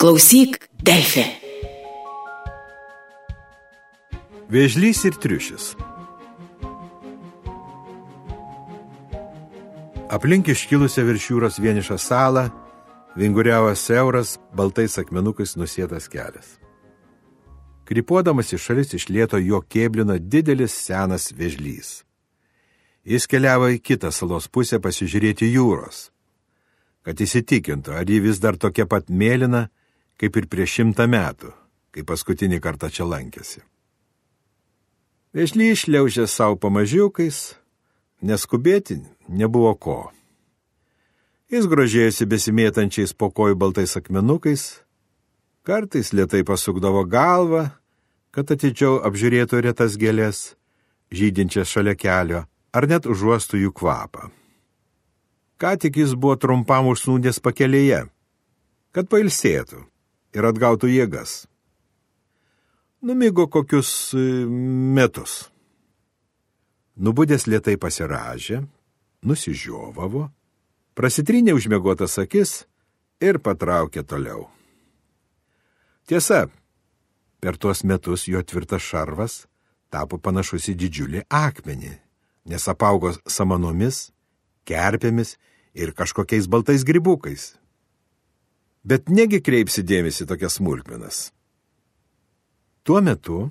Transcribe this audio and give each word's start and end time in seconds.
Klausyk, 0.00 0.54
Delfi. 0.80 1.20
Vėžlys 4.48 5.02
ir 5.04 5.16
triušis. 5.20 5.64
Aplink 10.08 10.48
iškilusią 10.48 11.02
virš 11.04 11.26
jūros 11.28 11.58
vienišą 11.60 11.98
salą 12.00 12.46
vinguriavo 13.12 13.74
siauras, 13.76 14.38
baltais 14.56 14.96
akmenukais 15.02 15.52
nusėtas 15.60 16.08
kelias. 16.08 16.54
Krypuodamas 17.84 18.54
į 18.56 18.60
šalis 18.64 18.96
iš 18.96 19.10
lieto 19.12 19.36
jo 19.36 19.60
kėblino 19.60 20.16
didelis 20.16 20.78
senas 20.78 21.28
vėžlys. 21.28 21.90
Jis 23.04 23.28
keliavo 23.28 23.68
į 23.74 23.82
kitą 23.84 24.08
salos 24.08 24.48
pusę 24.48 24.80
pasižiūrėti 24.80 25.50
jūros, 25.52 26.08
kad 27.04 27.20
įsitikintų, 27.20 27.92
ar 28.00 28.08
ji 28.08 28.22
vis 28.24 28.40
dar 28.40 28.56
tokia 28.56 28.88
pat 28.88 29.12
mėlyna, 29.12 29.66
kaip 30.20 30.36
ir 30.36 30.48
prieš 30.52 30.76
šimtą 30.78 31.06
metų, 31.08 31.54
kai 31.96 32.04
paskutinį 32.04 32.60
kartą 32.60 32.90
čia 32.92 33.08
lankėsi. 33.08 33.64
Vėžly 35.32 35.70
išliaužė 35.72 36.26
savo 36.28 36.58
pamažiukais, 36.60 37.54
neskubėti 38.20 38.98
nebuvo 39.28 39.72
ko. 39.78 39.98
Jis 41.50 41.66
grožėjosi 41.70 42.26
besimėtančiais 42.30 43.14
po 43.16 43.30
kojų 43.34 43.56
baltais 43.58 43.96
akmenukais, 43.98 44.82
kartais 45.66 46.12
lietai 46.12 46.44
pasukdavo 46.46 47.06
galvą, 47.06 47.70
kad 48.30 48.50
atidžiau 48.54 49.00
apžiūrėtų 49.06 49.62
retas 49.66 49.96
gėlės, 49.98 50.54
žydinčias 51.10 51.70
šalia 51.70 51.96
kelio, 51.98 52.44
ar 52.70 52.86
net 52.86 53.08
užuostų 53.10 53.64
jų 53.64 53.72
kvapą. 53.74 54.28
Ką 55.58 55.74
tik 55.80 55.98
jis 56.02 56.14
buvo 56.14 56.36
trumpam 56.40 56.90
užsnūdęs 56.92 57.42
pakelėje, 57.42 58.04
kad 58.94 59.10
pailsėtų 59.10 59.89
ir 60.36 60.46
atgautų 60.46 60.90
jėgas. 60.90 61.44
Numigo 63.00 63.46
kokius 63.48 64.12
e, 64.12 64.24
metus. 64.96 65.48
Nubudęs 67.00 67.46
lietai 67.48 67.78
pasiražė, 67.80 68.60
nusižiovavo, 69.24 70.26
prasitrynė 70.98 71.54
užmėgotas 71.56 72.18
akis 72.20 72.66
ir 73.24 73.40
patraukė 73.40 74.04
toliau. 74.04 74.50
Tiesa, 76.10 76.48
per 77.40 77.56
tuos 77.56 77.84
metus 77.88 78.28
jo 78.28 78.42
tvirtas 78.44 78.84
šarvas 78.84 79.44
tapo 79.90 80.20
panašus 80.20 80.68
į 80.70 80.76
didžiulį 80.84 81.24
akmenį 81.32 81.96
nes 82.44 82.66
apaugo 82.68 83.12
samanomis, 83.28 84.10
kerpėmis 84.68 85.36
ir 85.74 85.94
kažkokiais 85.96 86.48
baltais 86.50 86.84
gribukais. 86.86 87.54
Bet 88.84 89.10
negi 89.12 89.42
kreipsi 89.44 89.84
dėmesį 89.84 90.26
tokias 90.30 90.56
smulkmenas. 90.56 91.18
Tuo 92.82 93.00
metu 93.04 93.50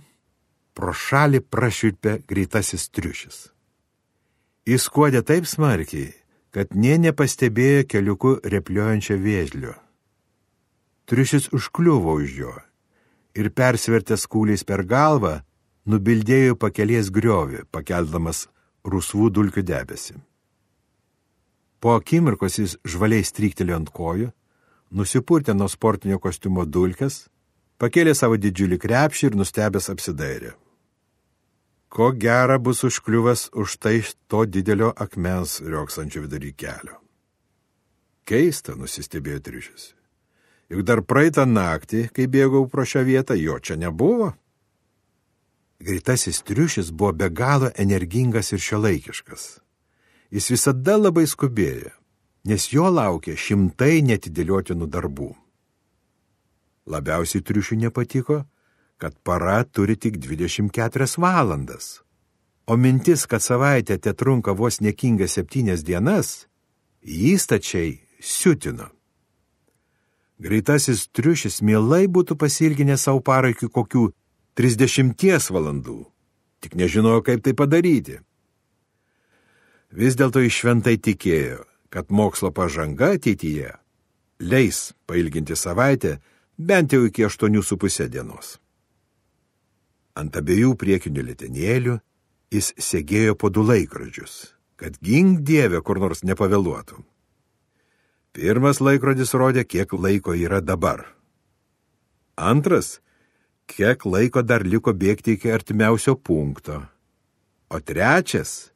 pro 0.73 0.93
šalį 0.95 1.43
prašiutpė 1.53 2.15
greitasis 2.29 2.87
triušis. 2.89 3.37
Jis 4.65 4.87
skuodė 4.89 5.21
taip 5.25 5.45
smarkiai, 5.49 6.13
kad 6.49 6.73
nie 6.73 6.97
nepastebėjo 6.97 7.85
keliuku 7.89 8.33
repliojančio 8.55 9.19
vėžlio. 9.21 9.75
Triušis 11.09 11.49
užkliuvo 11.53 12.17
už 12.21 12.33
jo 12.41 12.55
ir 13.37 13.51
persvertęs 13.53 14.25
kūliais 14.29 14.65
per 14.65 14.83
galvą, 14.85 15.39
nubildėjo 15.89 16.57
pakelės 16.59 17.09
griovį, 17.13 17.63
pakeldamas 17.71 18.47
rusvų 18.85 19.29
dulkių 19.33 19.63
debesį. 19.65 20.17
Po 21.79 21.95
akimirkos 21.95 22.59
jis 22.59 22.75
žvaliai 22.83 23.23
stryktelė 23.23 23.77
ant 23.77 23.93
kojų, 23.95 24.33
nusipurtė 24.91 25.53
nuo 25.53 25.67
sportinio 25.69 26.19
kostiumo 26.19 26.65
dulkes, 26.65 27.27
pakėlė 27.79 28.15
savo 28.15 28.37
didžiulį 28.37 28.79
krepšį 28.81 29.29
ir 29.29 29.37
nustebęs 29.39 29.89
apsidairė. 29.93 30.55
Ko 31.89 32.11
gera 32.13 32.59
bus 32.61 32.83
užkliuvęs 32.85 33.49
už 33.57 33.77
tai 33.81 33.95
to 34.29 34.43
didelio 34.45 34.91
akmens 34.93 35.59
rioksančio 35.65 36.21
vidury 36.25 36.51
kelio. 36.53 36.99
Keista, 38.29 38.75
nusistebėjo 38.77 39.39
triušis. 39.41 39.93
Juk 40.69 40.83
dar 40.85 41.01
praeitą 41.01 41.47
naktį, 41.49 42.11
kai 42.13 42.27
bėgau 42.29 42.67
pro 42.69 42.85
šią 42.85 43.01
vietą, 43.07 43.33
jo 43.33 43.57
čia 43.57 43.73
nebuvo. 43.81 44.35
Greitasis 45.81 46.43
triušis 46.45 46.91
buvo 46.91 47.15
be 47.17 47.29
galo 47.33 47.71
energingas 47.73 48.51
ir 48.53 48.61
šiuolaikiškas. 48.61 49.47
Jis 50.29 50.49
visada 50.53 50.99
labai 50.99 51.25
skubėjo, 51.25 51.89
nes 52.49 52.65
jo 52.73 52.89
laukė 52.89 53.37
šimtai 53.37 54.01
netidėliotinų 54.09 54.89
darbų. 54.89 55.29
Labiausiai 56.89 57.45
triušiui 57.45 57.77
nepatiko, 57.85 58.43
kad 58.99 59.15
para 59.23 59.61
turi 59.63 59.95
tik 59.95 60.17
24 60.17 61.07
valandas, 61.21 62.01
o 62.65 62.75
mintis, 62.75 63.25
kad 63.29 63.41
savaitė 63.45 63.99
te 64.01 64.13
trunka 64.13 64.55
vos 64.57 64.81
nekinga 64.81 65.29
septynias 65.29 65.85
dienas, 65.85 66.47
jį 67.05 67.37
stačiai 67.39 67.99
siutino. 68.19 68.89
Greitasis 70.39 71.07
triušis 71.11 71.61
mielai 71.61 72.07
būtų 72.07 72.35
pasilginę 72.39 72.97
savo 72.97 73.21
parą 73.21 73.53
iki 73.53 73.67
kokių 73.67 74.09
30 74.59 75.51
valandų, 75.51 75.99
tik 76.59 76.75
nežinojo, 76.75 77.21
kaip 77.23 77.43
tai 77.43 77.53
padaryti. 77.53 78.19
Vis 79.91 80.15
dėlto 80.15 80.43
iš 80.45 80.61
šventai 80.61 80.97
tikėjo, 81.01 81.63
kad 81.89 82.11
mokslo 82.11 82.51
pažanga 82.51 83.13
ateityje 83.17 83.73
leis 84.39 84.93
pailginti 85.05 85.55
savaitę 85.55 86.17
bent 86.57 86.93
jau 86.93 87.05
iki 87.05 87.25
8,5 87.25 88.07
dienos. 88.07 88.57
Ant 90.15 90.35
abiejų 90.35 90.75
priekinių 90.75 91.23
lėtenėlių 91.29 91.99
jis 92.51 92.73
segėjo 92.77 93.35
po 93.39 93.49
du 93.49 93.63
laikrodžius, 93.63 94.55
kad 94.75 94.97
gink 95.03 95.43
dievė 95.47 95.81
kur 95.85 95.99
nors 95.99 96.23
nepavėluotų. 96.23 97.03
Pirmas 98.35 98.79
laikrodis 98.79 99.33
rodė, 99.33 99.65
kiek 99.65 99.93
laiko 99.93 100.35
yra 100.37 100.61
dabar. 100.61 101.07
Antras 102.37 102.99
kiek 103.69 104.05
laiko 104.05 104.41
dar 104.41 104.65
liko 104.65 104.93
bėgti 104.93 105.37
iki 105.37 105.51
artimiausio 105.53 106.15
punkto. 106.15 106.81
O 107.69 107.79
trečias, 107.79 108.71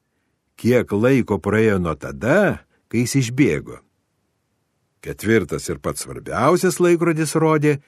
kiek 0.56 0.92
laiko 0.92 1.40
praėjo 1.42 1.80
nuo 1.82 1.96
tada, 1.98 2.66
kai 2.94 3.02
jis 3.08 3.16
išbėgo. 3.24 3.80
Ketvirtas 5.02 5.66
ir 5.74 5.80
pats 5.82 6.06
svarbiausias 6.06 6.78
laikrodis 6.78 7.34
rodė, 7.42 7.80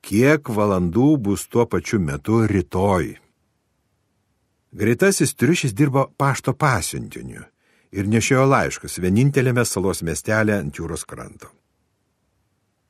kiek 0.00 0.48
valandų 0.48 1.10
bus 1.20 1.44
tuo 1.52 1.66
pačiu 1.68 2.00
metu 2.00 2.46
rytoj. 2.48 3.10
Greitasis 4.72 5.36
triušis 5.36 5.76
dirbo 5.76 6.06
pašto 6.16 6.54
pasiuntiniu 6.56 7.44
ir 7.92 8.08
nešiojo 8.08 8.46
laiškus 8.48 8.96
vienintelėme 9.04 9.66
salos 9.68 10.00
miestelė 10.02 10.56
ant 10.56 10.80
jūros 10.80 11.04
kranto. 11.04 11.52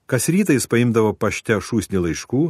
Kas 0.06 0.30
rytą 0.30 0.54
jis 0.54 0.70
paimdavo 0.70 1.10
pašte 1.18 1.58
šūsnį 1.58 2.04
laiškų 2.06 2.44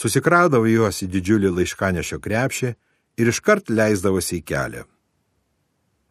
susikraudavo 0.00 0.64
juos 0.72 1.02
į 1.04 1.10
didžiulį 1.12 1.52
laiškanešio 1.60 2.18
krepšį 2.24 2.72
ir 3.20 3.30
iškart 3.34 3.68
leisdavosi 3.68 4.40
į 4.40 4.46
kelią. 4.48 4.82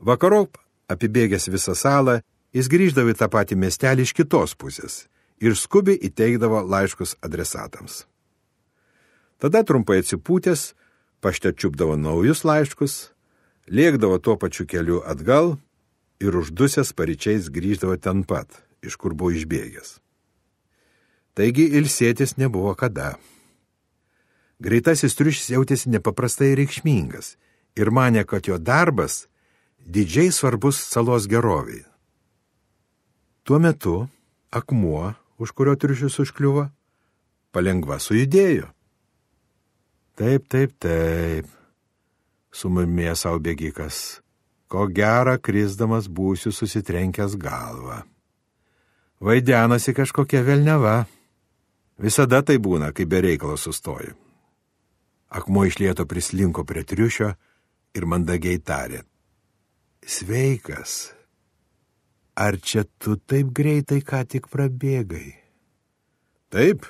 Vakarop, 0.06 0.60
apibėgęs 0.92 1.50
visą 1.50 1.74
salą, 1.74 2.20
jis 2.56 2.72
grįždavo 2.72 3.12
į 3.12 3.20
tą 3.20 3.28
patį 3.32 3.60
miestelį 3.60 4.06
iš 4.08 4.16
kitos 4.16 4.56
pusės 4.56 5.04
ir 5.44 5.58
skubiai 5.60 6.00
įteikdavo 6.08 6.62
laiškus 6.64 7.18
adresatams. 7.26 8.06
Tada 9.42 9.66
trumpai 9.68 10.00
atsipūtęs, 10.00 10.72
pašte 11.20 11.52
čiupdavo 11.52 11.98
naujus 12.00 12.46
laiškus, 12.48 12.96
lėkdavo 13.68 14.22
tuo 14.24 14.38
pačiu 14.40 14.64
keliu 14.70 15.02
atgal 15.04 15.58
ir 16.24 16.38
uždusęs 16.40 16.94
paryčiais 16.96 17.52
grįždavo 17.52 17.98
ten 18.00 18.24
pat, 18.24 18.48
iš 18.80 18.96
kur 18.96 19.14
buvo 19.14 19.36
išbėgęs. 19.36 20.00
Taigi 21.36 21.68
ilsėtis 21.76 22.38
nebuvo 22.40 22.72
kada. 22.80 23.18
Greitasis 24.64 25.18
triušis 25.20 25.52
jautėsi 25.52 25.92
nepaprastai 25.92 26.54
reikšmingas 26.56 27.34
ir 27.76 27.92
mane, 27.92 28.24
kad 28.24 28.48
jo 28.48 28.56
darbas 28.56 29.26
didžiai 29.84 30.32
svarbus 30.32 30.80
salos 30.80 31.28
geroviai. 31.28 31.84
Tuo 33.46 33.60
metu 33.62 34.08
akmuo, 34.50 35.14
už 35.38 35.52
kurio 35.54 35.76
triušis 35.78 36.16
užkliuvo, 36.24 36.64
palengva 37.54 38.00
sujudėjo. 38.02 38.72
Taip, 40.18 40.48
taip, 40.50 40.72
taip, 40.82 41.50
sumurmė 42.50 43.12
savo 43.14 43.38
bėgikas, 43.46 44.24
ko 44.72 44.88
gera 44.90 45.36
krisdamas 45.38 46.08
būsiu 46.10 46.50
susitrenkęs 46.56 47.36
galvą. 47.38 48.00
Vaidenasi 49.22 49.94
kažkokia 49.94 50.42
velneva. 50.48 51.04
Visada 52.02 52.42
tai 52.42 52.58
būna, 52.58 52.90
kai 52.98 53.06
be 53.06 53.22
reikalo 53.28 53.60
sustoju. 53.62 54.16
Akmuo 55.38 55.68
išlieto 55.70 56.08
prislinko 56.10 56.66
prie 56.66 56.82
triušio 56.82 57.30
ir 57.94 58.10
mandagiai 58.10 58.58
tarė. 58.58 59.04
Sveikas. 60.02 61.14
Ar 62.36 62.60
čia 62.60 62.84
tu 63.00 63.16
taip 63.16 63.54
greitai 63.56 64.02
ką 64.04 64.26
tik 64.28 64.52
prabėgai? 64.52 65.40
Taip, 66.52 66.84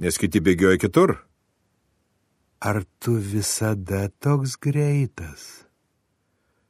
nes 0.00 0.16
kiti 0.16 0.40
bėgioja 0.40 0.80
kitur. 0.80 1.18
Ar 2.60 2.80
tu 3.00 3.18
visada 3.20 4.08
toks 4.20 4.56
greitas? 4.56 5.68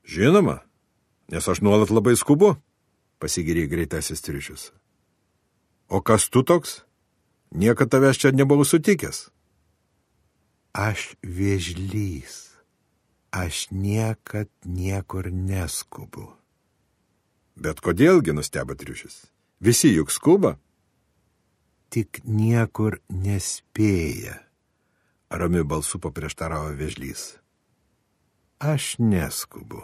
Žinoma, 0.03 0.61
nes 1.31 1.47
aš 1.47 1.63
nuolat 1.63 1.95
labai 1.95 2.19
skubu, 2.19 2.57
pasigirė 3.23 3.67
greitasis 3.71 4.23
triušius. 4.23 4.71
O 5.89 6.03
kas 6.03 6.27
tu 6.31 6.43
toks? 6.43 6.83
Niekada 7.55 7.99
tavęs 7.99 8.19
čia 8.19 8.35
nebuvau 8.35 8.67
sutikęs. 8.67 9.31
Aš 10.75 11.15
viežlys. 11.23 12.59
Aš 13.31 13.71
niekad 13.71 14.51
niekur 14.67 15.31
neskubu. 15.33 16.36
Bet 17.57 17.81
kodėlgi 17.81 18.37
nustebo 18.37 18.77
triušis? 18.77 19.27
Visi 19.61 19.95
juk 19.95 20.13
skuba. 20.13 20.57
Tik 21.89 22.21
niekur 22.25 22.99
nespėja, 23.09 24.47
Ramiu 25.31 25.65
balsu 25.65 25.99
paprieštaravo 25.99 26.71
viežlys. 26.79 27.35
Aš 28.63 28.95
neskubu. 29.03 29.83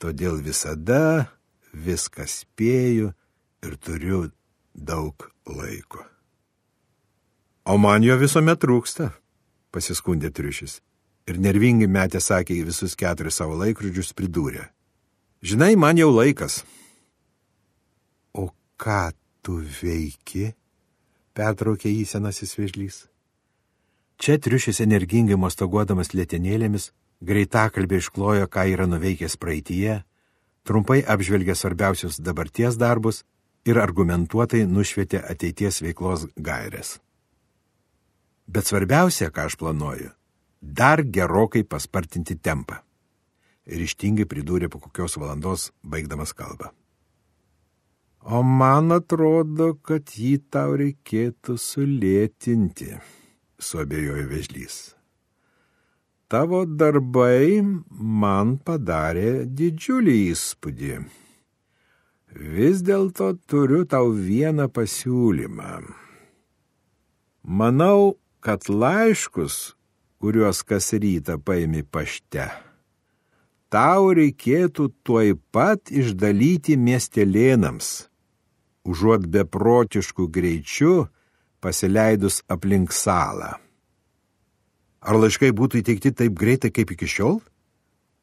Todėl 0.00 0.40
visada 0.40 1.28
viską 1.76 2.24
spėju 2.24 3.12
ir 3.62 3.76
turiu 3.84 4.30
daug 4.72 5.28
laiko. 5.44 6.06
O 7.68 7.76
man 7.76 8.02
jo 8.02 8.16
visuomet 8.16 8.62
trūksta, 8.64 9.10
pasiskundė 9.70 10.32
triušis. 10.32 10.80
Ir 11.28 11.36
nervingai 11.36 11.90
metė 11.90 12.22
sakė 12.24 12.56
į 12.56 12.70
visus 12.70 12.96
keturis 12.96 13.36
savo 13.36 13.58
laikrodžius 13.60 14.14
pridūrė. 14.16 14.70
Žinai, 15.42 15.74
man 15.76 15.98
jau 15.98 16.10
laikas. 16.10 16.64
O 18.34 18.50
ką 18.76 19.12
tu 19.42 19.60
veiki? 19.82 20.52
pertraukė 21.38 21.92
jį 21.92 22.04
senasis 22.10 22.56
vėžlys. 22.58 22.96
Čia 24.18 24.38
triušis 24.42 24.80
energingai 24.82 25.38
mostaguodamas 25.38 26.10
lėtenėlėmis, 26.18 26.90
greitakalbė 27.22 28.00
išklojo, 28.02 28.48
ką 28.50 28.64
yra 28.72 28.88
nuveikęs 28.90 29.38
praeitie, 29.38 30.00
trumpai 30.66 31.04
apžvelgė 31.14 31.54
svarbiausius 31.54 32.18
dabarties 32.18 32.78
darbus 32.82 33.22
ir 33.68 33.78
argumentuotai 33.78 34.64
nušvietė 34.66 35.22
ateities 35.34 35.78
veiklos 35.84 36.26
gairės. 36.34 36.98
Bet 38.48 38.66
svarbiausia, 38.66 39.30
ką 39.30 39.46
aš 39.46 39.58
planuoju, 39.60 40.10
dar 40.62 41.04
gerokai 41.04 41.62
paspartinti 41.62 42.34
tempą. 42.42 42.82
Ryštingai 43.68 44.24
pridūrė 44.28 44.70
po 44.72 44.80
kokios 44.80 45.18
valandos, 45.20 45.68
baigdamas 45.84 46.32
kalbą. 46.32 46.70
O 48.24 48.42
man 48.42 48.92
atrodo, 48.92 49.74
kad 49.84 50.10
jį 50.16 50.34
tau 50.52 50.74
reikėtų 50.80 51.56
sulėtinti, 51.60 52.96
suabejojo 53.60 54.24
vežlys. 54.32 54.78
Tavo 56.28 56.64
darbai 56.68 57.62
man 57.88 58.58
padarė 58.60 59.46
didžiulį 59.48 60.16
įspūdį. 60.34 60.98
Vis 62.56 62.82
dėlto 62.84 63.30
turiu 63.48 63.86
tau 63.88 64.12
vieną 64.12 64.68
pasiūlymą. 64.68 65.72
Manau, 67.48 68.18
kad 68.44 68.68
laiškus, 68.68 69.56
kuriuos 70.20 70.60
kas 70.68 70.92
rytą 71.00 71.38
paimi 71.40 71.80
pašte, 71.80 72.50
tau 73.72 74.12
reikėtų 74.16 74.90
tuoj 75.04 75.36
pat 75.52 75.92
išdalyti 75.92 76.76
miestelėnams 76.80 78.08
užuot 78.88 79.28
beprotiškų 79.28 80.28
greičių 80.32 80.94
pasileidus 81.60 82.42
aplink 82.48 82.94
salą. 82.94 83.56
Ar 84.98 85.18
laiškai 85.20 85.52
būtų 85.54 85.82
įteikti 85.82 86.14
taip 86.16 86.34
greitai 86.38 86.72
kaip 86.74 86.90
iki 86.94 87.08
šiol? 87.08 87.38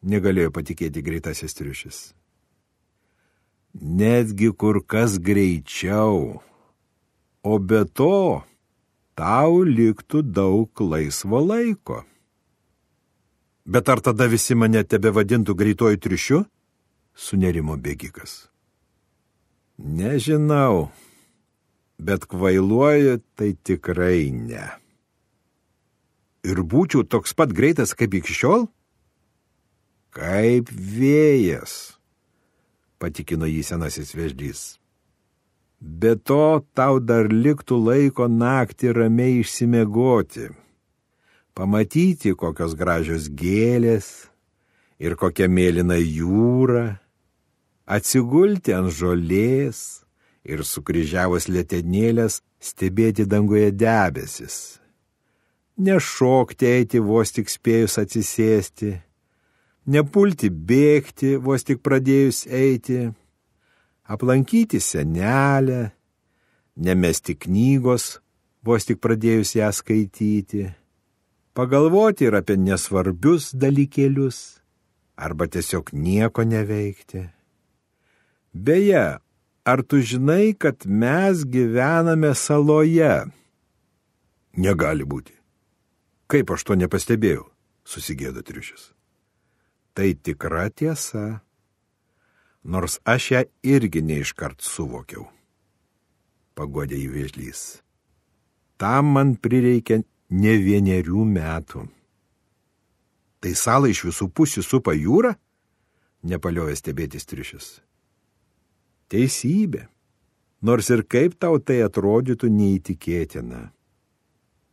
Negalėjo 0.05 0.51
patikėti 0.53 1.03
greitasis 1.05 1.55
triušis. 1.57 1.99
Netgi 3.75 4.51
kur 4.53 4.81
kas 4.83 5.17
greičiau. 5.19 6.41
O 7.45 7.53
be 7.59 7.83
to, 7.85 8.41
tau 9.17 9.63
liktų 9.63 10.23
daug 10.25 10.81
laisvo 10.81 11.41
laiko. 11.43 12.03
Bet 13.65 13.89
ar 13.89 13.99
tada 13.99 14.27
visi 14.29 14.53
mane 14.53 14.83
tebe 14.85 15.09
vadintų 15.09 15.55
greituoju 15.57 15.97
triušiu? 15.97 16.43
Sunerimo 17.17 17.77
bėgikas. 17.81 18.45
Nežinau, 19.81 20.91
bet 21.97 22.27
kvailuoju 22.29 23.19
tai 23.35 23.55
tikrai 23.57 24.29
ne. 24.31 24.67
Ir 26.45 26.61
būčiau 26.61 27.01
toks 27.09 27.33
pat 27.33 27.49
greitas 27.57 27.95
kaip 27.97 28.13
iki 28.13 28.35
šiol? 28.37 28.67
Kaip 30.13 30.69
vėjas, 30.69 31.97
patikino 33.01 33.49
jį 33.49 33.63
senasis 33.65 34.13
veždys. 34.15 34.61
Be 35.81 36.13
to 36.15 36.61
tau 36.77 37.01
dar 37.01 37.27
liktų 37.33 37.81
laiko 37.81 38.29
naktį 38.31 38.93
ramiai 38.95 39.41
išsimegoti, 39.41 40.53
pamatyti 41.55 42.35
kokios 42.35 42.75
gražios 42.75 43.29
gėlės 43.31 44.27
ir 44.99 45.15
kokia 45.19 45.47
mėlyna 45.47 45.97
jūra. 46.01 46.99
Atsigulti 47.85 48.73
ant 48.73 48.91
žolės 48.91 49.79
ir 50.45 50.63
sukryžiavus 50.65 51.47
lėtenėlės 51.49 52.41
stebėti 52.59 53.27
danguje 53.29 53.69
debesis. 53.71 54.79
Nešokti 55.77 56.67
eiti 56.69 57.01
vos 57.03 57.33
tik 57.35 57.51
spėjus 57.51 57.99
atsisėsti, 58.01 58.93
nepulti 59.91 60.49
bėgti 60.49 61.35
vos 61.37 61.67
tik 61.67 61.83
pradėjus 61.85 62.45
eiti, 62.47 63.09
aplankyti 64.07 64.79
senelę, 64.79 65.91
nemesti 66.75 67.35
knygos 67.35 68.15
vos 68.65 68.87
tik 68.87 69.03
pradėjus 69.03 69.57
ją 69.59 69.69
skaityti, 69.75 70.69
pagalvoti 71.55 72.27
ir 72.27 72.35
apie 72.37 72.57
nesvarbius 72.59 73.53
dalykėlius, 73.55 74.59
arba 75.15 75.47
tiesiog 75.47 75.93
nieko 75.95 76.43
neveikti. 76.43 77.29
Beje, 78.53 79.05
ar 79.65 79.83
tu 79.83 80.01
žinai, 80.01 80.55
kad 80.59 80.85
mes 80.85 81.43
gyvename 81.47 82.35
saloje? 82.35 83.25
Negali 84.55 85.07
būti. 85.07 85.33
Kaip 86.31 86.51
aš 86.55 86.63
to 86.67 86.77
nepastebėjau, 86.79 87.45
susigėdo 87.85 88.43
triušis. 88.45 88.91
Tai 89.95 90.07
tikra 90.15 90.67
tiesa, 90.71 91.41
nors 92.63 92.99
aš 93.07 93.31
ją 93.31 93.41
irgi 93.63 94.01
neiškart 94.03 94.63
suvokiau. 94.63 95.27
Pagodė 96.55 96.97
į 97.03 97.07
vėžlys. 97.11 97.61
Tam 98.79 99.11
man 99.15 99.35
prireikė 99.39 100.01
ne 100.29 100.55
vienerių 100.57 101.25
metų. 101.29 101.85
Tai 103.41 103.53
salą 103.53 103.91
iš 103.91 104.05
visų 104.07 104.29
pusių 104.33 104.63
supa 104.65 104.95
jūra? 104.97 105.35
Nepaliovė 106.25 106.73
stebėtis 106.77 107.27
triušis. 107.29 107.67
Teisybė. 109.13 109.85
Nors 110.65 110.89
ir 110.89 111.03
kaip 111.05 111.35
tau 111.37 111.59
tai 111.61 111.83
atrodytų 111.85 112.49
neįtikėtina. 112.49 113.69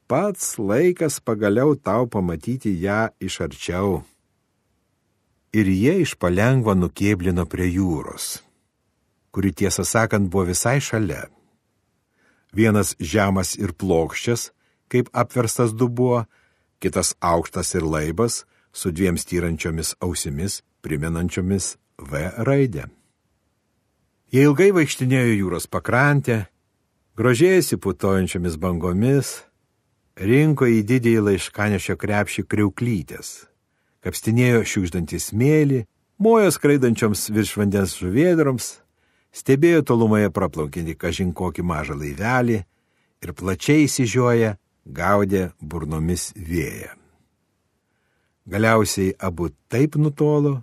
Pats 0.08 0.56
laikas 0.56 1.18
pagaliau 1.20 1.74
tau 1.76 2.06
pamatyti 2.08 2.72
ją 2.80 3.10
iš 3.20 3.42
arčiau. 3.44 4.00
Ir 5.52 5.68
jie 5.68 5.98
iš 6.00 6.16
palengva 6.16 6.72
nukėblino 6.72 7.44
prie 7.44 7.68
jūros, 7.68 8.40
kuri 9.32 9.52
tiesą 9.52 9.84
sakant 9.84 10.30
buvo 10.32 10.46
visai 10.48 10.78
šalia. 10.80 11.26
Vienas 12.56 12.94
žemas 12.96 13.52
ir 13.60 13.76
plokščias, 13.76 14.48
kaip 14.92 15.08
apverstas 15.12 15.72
dubuo, 15.72 16.24
kitas 16.82 17.14
aukštas 17.20 17.74
ir 17.78 17.86
laibas 17.88 18.42
su 18.72 18.92
dviem 18.92 19.18
styrančiomis 19.18 19.94
ausimis, 20.00 20.62
primenančiomis 20.82 21.76
V 22.02 22.18
raidę. 22.36 22.88
Jie 24.32 24.46
ilgai 24.48 24.70
vaikštinėjo 24.72 25.34
jūros 25.36 25.68
pakrantę, 25.68 26.46
grožėjosi 27.20 27.76
putojančiomis 27.76 28.56
bangomis, 28.56 29.42
rinko 30.16 30.66
į 30.66 30.80
didįjį 30.88 31.24
laiškanešio 31.28 31.98
krepšį 32.00 32.46
kriuklytės, 32.48 33.32
kapstinėjo 34.02 34.64
šiukždantį 34.72 35.20
smėlį, 35.20 35.82
mojo 36.16 36.48
skraidančioms 36.56 37.28
virš 37.36 37.52
vandens 37.60 37.94
žuvėdroms, 38.00 38.70
stebėjo 39.36 39.84
tolumoje 39.92 40.32
praplaukinti 40.32 40.96
kažin 40.96 41.36
kokį 41.36 41.68
mažą 41.68 42.00
laivelį 42.00 42.58
ir 43.22 43.36
plačiai 43.36 43.84
įsižioja 43.84 44.56
gaudė 44.86 45.52
burnomis 45.60 46.32
vėją. 46.36 46.96
Galiausiai 48.46 49.14
abu 49.22 49.52
taip 49.70 49.96
nutolo, 49.96 50.62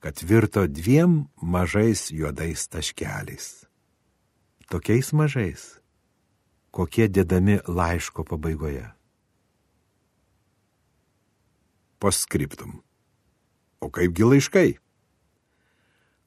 kad 0.00 0.20
virto 0.22 0.66
dviem 0.68 1.24
mažais 1.40 2.10
juodais 2.12 2.68
taškeliais. 2.68 3.64
Tokiais 4.68 5.12
mažais, 5.16 5.80
kokie 6.70 7.08
dėdami 7.08 7.62
laiško 7.64 8.26
pabaigoje. 8.28 8.84
Postscriptum. 11.98 12.82
O 13.80 13.88
kaipgi 13.90 14.28
laiškai? 14.28 14.68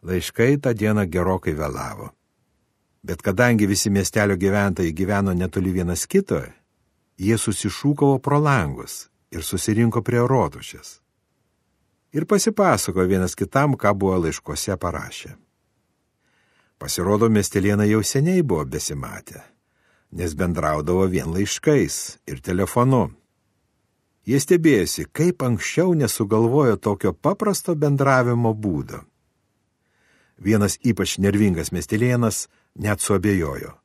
Laiškai 0.01 0.57
tą 0.57 0.73
dieną 0.73 1.05
gerokai 1.05 1.53
vėlavo. 1.53 2.09
Bet 3.05 3.21
kadangi 3.21 3.69
visi 3.69 3.89
miestelio 3.93 4.35
gyventojai 4.37 4.91
gyveno 4.93 5.33
netoli 5.37 5.71
vienas 5.73 6.07
kito, 6.09 6.41
jie 7.21 7.37
susišūkavo 7.37 8.17
pro 8.25 8.39
langus 8.41 9.05
ir 9.31 9.45
susirinko 9.45 10.01
prie 10.01 10.23
rotušės. 10.27 10.97
Ir 12.11 12.25
pasipasako 12.27 13.05
vienas 13.07 13.37
kitam, 13.39 13.77
ką 13.79 13.93
buvo 13.95 14.17
laiškose 14.25 14.75
parašę. 14.77 15.35
Pasirodo, 16.81 17.29
miestelėna 17.29 17.85
jau 17.85 18.01
seniai 18.03 18.41
buvo 18.41 18.65
besimatę, 18.65 19.43
nes 20.17 20.33
bendraudavo 20.35 21.05
vien 21.07 21.29
laiškais 21.31 21.97
ir 22.27 22.41
telefonu. 22.41 23.11
Jie 24.27 24.39
stebėjosi, 24.41 25.07
kaip 25.13 25.45
anksčiau 25.45 25.93
nesugalvojo 25.97 26.77
tokio 26.77 27.13
paprasto 27.13 27.75
bendravimo 27.77 28.51
būdo. 28.53 29.05
Vienas 30.41 30.77
ypač 30.81 31.19
nervingas 31.21 31.71
miestelėnas 31.71 32.47
net 32.75 33.01
suabejojo. 33.01 33.75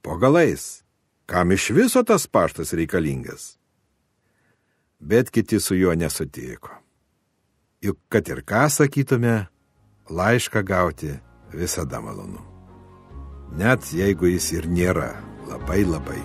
Po 0.00 0.16
galais, 0.16 0.82
kam 1.30 1.52
iš 1.52 1.70
viso 1.70 2.02
tas 2.02 2.26
paštas 2.26 2.72
reikalingas? 2.72 3.58
Bet 4.98 5.30
kiti 5.30 5.60
su 5.60 5.74
juo 5.74 5.94
nesutiko. 5.94 6.70
Juk 7.80 7.98
kad 8.08 8.28
ir 8.28 8.42
ką 8.42 8.66
sakytume, 8.68 9.46
laišką 10.10 10.62
gauti 10.62 11.12
visada 11.52 12.00
malonu. 12.00 12.42
Net 13.56 13.92
jeigu 13.92 14.26
jis 14.26 14.50
ir 14.58 14.66
nėra 14.66 15.12
labai 15.46 15.84
labai 15.86 16.18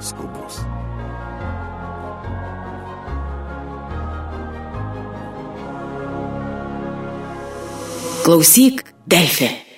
skubus. 0.00 0.60
Klausyk, 8.24 8.84
Delfė. 9.08 9.69